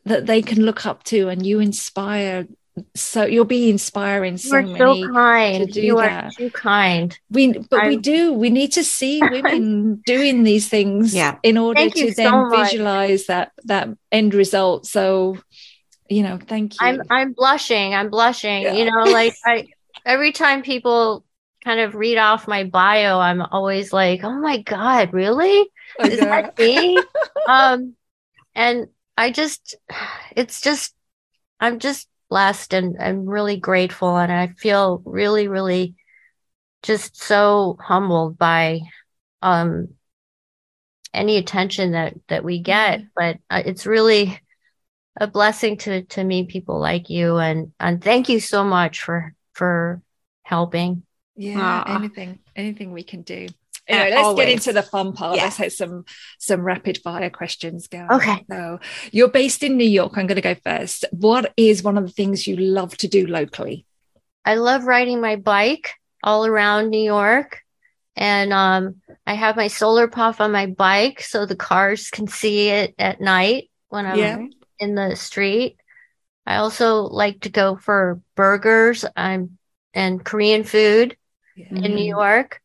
[0.04, 2.46] that they can look up to and you inspire
[2.94, 5.72] so you'll be inspiring so you're many so kind.
[5.72, 6.34] do You are that.
[6.36, 7.18] too kind.
[7.30, 11.36] we but we I'm- do we need to see women doing these things Yeah.
[11.42, 12.72] in order Thank to you so then much.
[12.72, 15.38] visualize that that end result so
[16.08, 17.94] you know thank you I'm I'm blushing.
[17.94, 18.62] I'm blushing.
[18.62, 18.72] Yeah.
[18.74, 19.68] You know, like I
[20.04, 21.24] every time people
[21.64, 25.68] kind of read off my bio, I'm always like, "Oh my god, really?
[26.00, 27.02] I Is that me?"
[27.48, 27.94] um,
[28.54, 28.86] and
[29.18, 29.74] I just,
[30.34, 30.94] it's just,
[31.60, 35.94] I'm just blessed and I'm really grateful, and I feel really, really,
[36.82, 38.80] just so humbled by,
[39.42, 39.88] um,
[41.12, 43.00] any attention that that we get.
[43.14, 44.38] But uh, it's really
[45.16, 47.36] a blessing to to meet people like you.
[47.36, 50.02] And and thank you so much for for
[50.42, 51.02] helping.
[51.36, 51.96] Yeah Aw.
[51.96, 53.46] anything anything we can do.
[53.88, 55.36] Uh, anyway let's get into the fun part.
[55.36, 55.44] Yeah.
[55.44, 56.04] let's have some
[56.38, 58.44] some rapid fire questions go Okay.
[58.50, 58.80] so
[59.12, 60.12] you're based in new york.
[60.16, 61.04] I'm going to go first.
[61.12, 63.86] What is one of the things you love to do locally?
[64.44, 65.90] I love riding my bike
[66.22, 67.60] all around new york.
[68.16, 68.96] And um
[69.26, 73.70] i have my SolarPuff on my bike so the cars can see it at night
[73.88, 74.46] when i'm Yeah.
[74.78, 75.76] In the street
[76.46, 79.58] i also like to go for burgers i'm
[79.94, 81.16] and korean food
[81.70, 82.08] in New Mm.
[82.08, 82.60] York.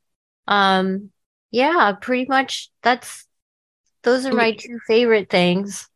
[0.48, 1.12] Um,
[1.50, 3.26] yeah, pretty much that's
[4.04, 5.88] those are my two favorite things.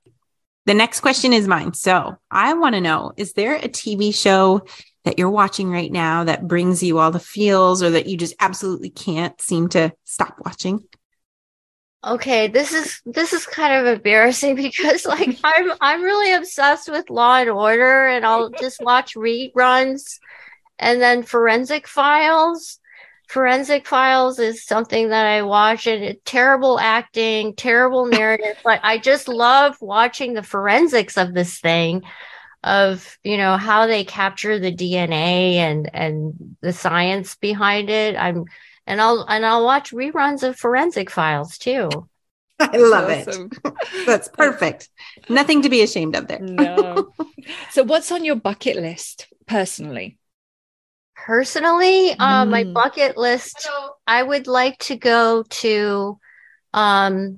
[0.66, 1.74] The next question is mine.
[1.74, 4.66] So I want to know is there a TV show
[5.04, 8.36] that you're watching right now that brings you all the feels or that you just
[8.40, 10.84] absolutely can't seem to stop watching?
[12.06, 17.10] Okay, this is this is kind of embarrassing because like I'm I'm really obsessed with
[17.10, 20.20] Law and Order and I'll just watch reruns
[20.78, 22.80] and then Forensic Files.
[23.28, 29.00] Forensic Files is something that I watch and it, terrible acting, terrible narrative, but I
[29.00, 32.04] just love watching the forensics of this thing
[32.64, 38.16] of, you know, how they capture the DNA and and the science behind it.
[38.16, 38.46] I'm
[38.88, 42.08] and I'll and I'll watch reruns of Forensic Files too.
[42.60, 43.28] I love it.
[44.06, 44.90] That's perfect.
[45.30, 46.40] Nothing to be ashamed of there.
[46.40, 47.12] no
[47.72, 50.18] so what's on your bucket list personally
[51.16, 52.74] Personally, uh, my Mm.
[52.74, 53.68] bucket list,
[54.06, 56.20] I would like to go to
[56.74, 57.38] um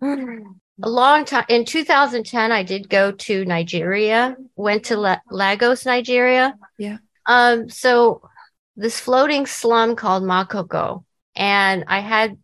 [0.00, 6.56] a long time in 2010 I did go to Nigeria, went to La- Lagos, Nigeria.
[6.78, 6.98] Yeah.
[7.26, 8.22] Um so
[8.76, 11.04] this floating slum called Makoko
[11.34, 12.38] and I had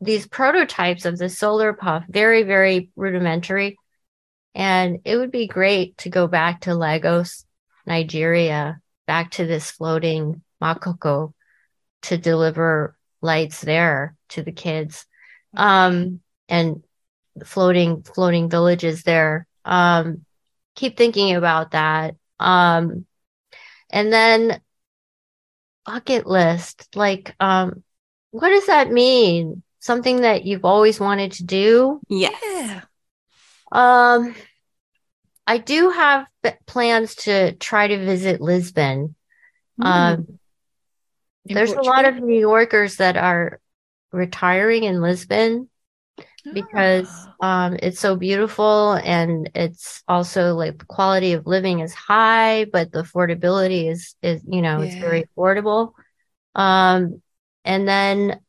[0.00, 3.78] these prototypes of the SolarPuff, very very rudimentary.
[4.54, 7.44] And it would be great to go back to Lagos,
[7.86, 11.32] Nigeria, back to this floating Makoko
[12.02, 15.06] to deliver lights there to the kids.
[15.56, 16.82] Um, and
[17.44, 19.46] floating, floating villages there.
[19.64, 20.24] Um,
[20.74, 22.16] keep thinking about that.
[22.38, 23.06] Um,
[23.88, 24.60] and then
[25.90, 27.82] bucket list, like, um,
[28.30, 29.62] what does that mean?
[29.80, 32.00] Something that you've always wanted to do?
[32.08, 32.30] Yeah.
[32.44, 32.82] yeah
[33.72, 34.34] Um,
[35.46, 39.16] I do have b- plans to try to visit Lisbon.
[39.80, 39.86] Mm.
[39.86, 40.38] Um,
[41.46, 43.60] In there's a lot of New Yorkers that are
[44.12, 45.68] retiring in Lisbon
[46.52, 47.66] because Ah.
[47.66, 52.92] um, it's so beautiful and it's also like the quality of living is high, but
[52.92, 55.92] the affordability is is you know it's very affordable.
[56.54, 57.22] Um,
[57.64, 58.40] and then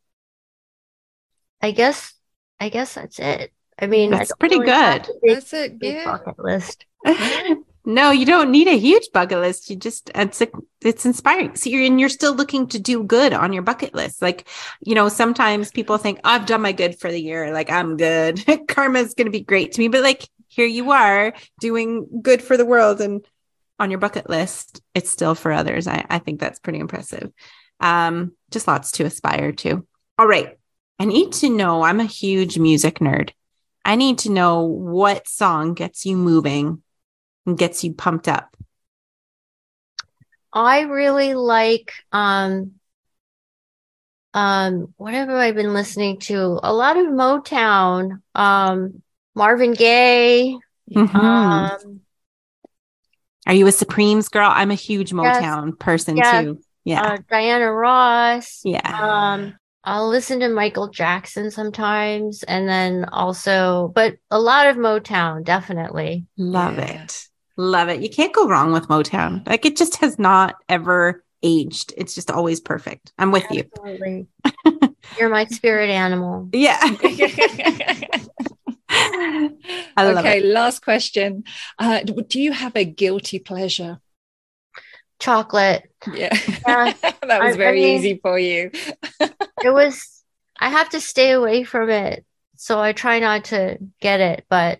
[1.62, 2.14] I guess
[2.60, 3.52] I guess that's it.
[3.80, 5.10] I mean, I That's don't pretty really have good.
[5.10, 6.86] a big- that's it big yeah bucket list.
[7.84, 9.70] no, you don't need a huge bucket list.
[9.70, 10.48] You just it's a,
[10.82, 11.56] it's inspiring.
[11.56, 14.22] So you're and you're still looking to do good on your bucket list.
[14.22, 14.48] Like,
[14.82, 17.52] you know, sometimes people think "Oh, I've done my good for the year.
[17.54, 18.44] Like I'm good.
[18.68, 19.88] Karma's going to be great to me.
[19.88, 23.26] But like here you are doing good for the world and
[23.80, 25.88] on your bucket list, it's still for others.
[25.88, 27.32] I, I think that's pretty impressive.
[27.80, 29.88] Um, just lots to aspire to.
[30.20, 30.58] All right.
[31.00, 31.82] I need to know.
[31.82, 33.32] I'm a huge music nerd.
[33.84, 36.84] I need to know what song gets you moving
[37.46, 38.56] and gets you pumped up.
[40.54, 42.74] I really like um
[44.34, 46.60] um, what have I been listening to?
[46.64, 49.02] A lot of Motown, um,
[49.36, 50.58] Marvin Gaye.
[50.90, 51.16] Mhm.
[51.16, 52.02] Um,
[53.48, 54.50] Are you a Supremes girl?
[54.54, 56.46] I'm a huge Motown person Yes.
[56.46, 56.62] too.
[56.86, 57.02] Yeah.
[57.04, 58.62] uh, Diana Ross.
[58.64, 59.02] yeah.
[59.02, 65.44] Um, I'll listen to Michael Jackson sometimes, and then also, but a lot of Motown,
[65.44, 66.26] definitely.
[66.38, 67.04] Love Yeah.
[67.04, 67.28] it.
[67.62, 68.02] Love it.
[68.02, 69.48] You can't go wrong with Motown.
[69.48, 71.94] Like it just has not ever aged.
[71.96, 73.14] It's just always perfect.
[73.20, 73.66] I'm with you.
[73.78, 74.26] Absolutely.
[75.20, 76.50] You're my spirit animal.
[76.54, 76.80] Yeah.
[78.90, 79.52] I
[79.98, 80.46] love okay, it.
[80.46, 81.44] last question.
[81.78, 84.00] Uh, do you have a guilty pleasure?
[85.20, 85.84] Chocolate.
[86.12, 86.34] Yeah,
[86.68, 86.94] Yeah.
[87.02, 88.72] that was I- I very mean- easy for you.
[89.64, 90.24] It was,
[90.60, 92.26] I have to stay away from it.
[92.56, 94.46] So I try not to get it.
[94.50, 94.80] But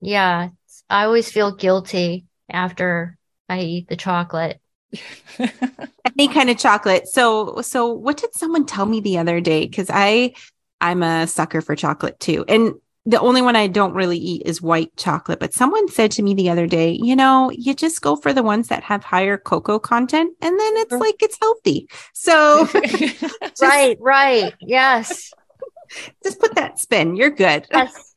[0.00, 0.50] yeah,
[0.90, 3.16] I always feel guilty after
[3.48, 4.60] I eat the chocolate.
[5.38, 7.06] Any kind of chocolate.
[7.08, 9.66] So so what did someone tell me the other day?
[9.66, 10.34] Because I
[10.80, 12.44] I'm a sucker for chocolate too.
[12.48, 12.74] And
[13.06, 15.38] the only one I don't really eat is white chocolate.
[15.38, 18.42] But someone said to me the other day, you know, you just go for the
[18.42, 21.88] ones that have higher cocoa content and then it's like it's healthy.
[22.14, 24.54] So just, right, right.
[24.60, 25.32] Yes.
[26.24, 27.16] just put that spin.
[27.16, 27.66] You're good.
[27.72, 28.14] Yes.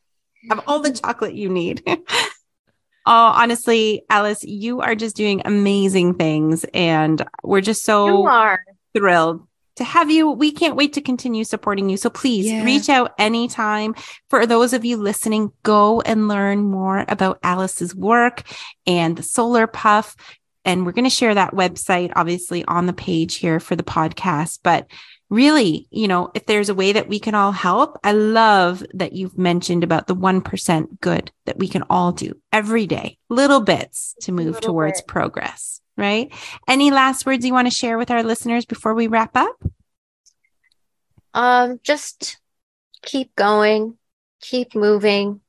[0.49, 1.83] have all the chocolate you need.
[3.05, 6.65] Oh, honestly, Alice, you are just doing amazing things.
[6.73, 8.23] And we're just so
[8.95, 10.29] thrilled to have you.
[10.29, 11.97] We can't wait to continue supporting you.
[11.97, 12.63] So please Yeah.
[12.63, 13.95] reach out anytime.
[14.29, 18.43] For those of you listening, go and learn more about Alice's work
[18.85, 20.15] and the SolarPuff.
[20.63, 24.59] And we're going to share that website obviously on the page here for the podcast.
[24.63, 24.87] But
[25.33, 29.13] really, you know, if there's a way that we can all help, I love that
[29.13, 34.15] you've mentioned about the 1% good that we can all do every day, little bits
[34.21, 35.07] to move towards bit.
[35.07, 36.31] progress, right?
[36.67, 39.59] Any last words you want to share with our listeners before we wrap up?
[41.33, 42.37] Um, just
[43.01, 43.97] keep going,
[44.39, 45.41] keep moving,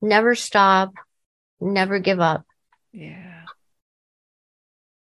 [0.00, 0.94] never stop,
[1.60, 2.46] never give up.
[2.92, 3.27] yeah.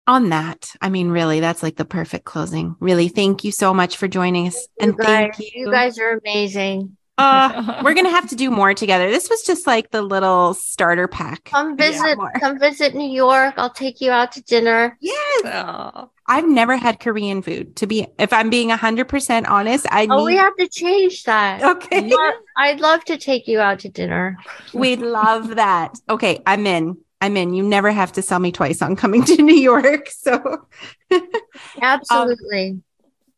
[0.08, 2.74] On that, I mean, really, that's like the perfect closing.
[2.80, 4.66] Really, thank you so much for joining us.
[4.80, 5.46] and you guys, thank you.
[5.54, 6.96] you guys are amazing.
[7.18, 9.10] Uh, we're going to have to do more together.
[9.10, 11.44] This was just like the little starter pack.
[11.44, 12.32] Come visit, more.
[12.40, 13.54] come visit New York.
[13.58, 14.96] I'll take you out to dinner.
[15.00, 15.42] Yes.
[15.44, 16.08] Aw.
[16.26, 17.76] I've never had Korean food.
[17.76, 20.38] To be, if I'm being 100% honest, I Oh, we need.
[20.38, 21.62] have to change that.
[21.62, 22.08] Okay.
[22.10, 24.36] But I'd love to take you out to dinner.
[24.72, 25.94] We'd love that.
[26.10, 26.40] Okay.
[26.44, 26.96] I'm in.
[27.22, 27.54] I'm in.
[27.54, 30.10] You never have to sell me twice on coming to New York.
[30.10, 30.66] So,
[31.80, 32.82] Absolutely.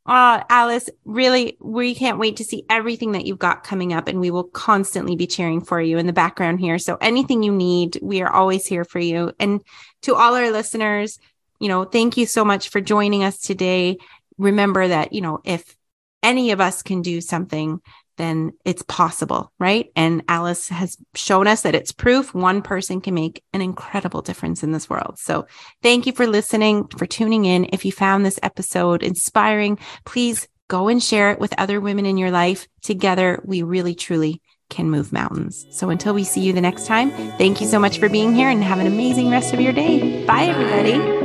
[0.07, 4.21] uh, Alice, really, we can't wait to see everything that you've got coming up, and
[4.21, 6.79] we will constantly be cheering for you in the background here.
[6.79, 9.33] So, anything you need, we are always here for you.
[9.39, 9.61] And
[10.03, 11.19] to all our listeners,
[11.61, 13.99] you know, thank you so much for joining us today.
[14.39, 15.77] Remember that, you know, if
[16.23, 17.83] any of us can do something,
[18.17, 19.91] then it's possible, right?
[19.97, 24.63] And Alice has shown us that it's proof one person can make an incredible difference
[24.63, 25.19] in this world.
[25.19, 25.47] So
[25.83, 27.69] thank you for listening, for tuning in.
[27.73, 32.17] If you found this episode inspiring, please go and share it with other women in
[32.17, 32.69] your life.
[32.83, 34.41] Together, we really, truly
[34.71, 35.67] can move mountains.
[35.71, 38.49] So until we see you the next time, thank you so much for being here
[38.49, 40.25] and have an amazing rest of your day.
[40.25, 41.24] Bye, everybody.